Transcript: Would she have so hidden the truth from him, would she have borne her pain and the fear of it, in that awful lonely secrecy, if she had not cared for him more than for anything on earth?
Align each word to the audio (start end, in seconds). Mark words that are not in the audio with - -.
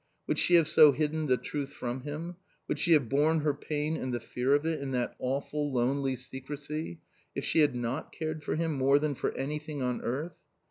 Would 0.25 0.39
she 0.39 0.55
have 0.55 0.67
so 0.67 0.93
hidden 0.93 1.27
the 1.27 1.37
truth 1.37 1.73
from 1.73 2.01
him, 2.01 2.37
would 2.67 2.79
she 2.79 2.93
have 2.93 3.07
borne 3.07 3.41
her 3.41 3.53
pain 3.53 3.95
and 3.97 4.11
the 4.11 4.19
fear 4.19 4.55
of 4.55 4.65
it, 4.65 4.81
in 4.81 4.89
that 4.93 5.15
awful 5.19 5.71
lonely 5.71 6.15
secrecy, 6.15 7.01
if 7.35 7.45
she 7.45 7.59
had 7.59 7.75
not 7.75 8.11
cared 8.11 8.43
for 8.43 8.55
him 8.55 8.73
more 8.73 8.97
than 8.97 9.13
for 9.13 9.31
anything 9.33 9.83
on 9.83 10.01
earth? 10.01 10.39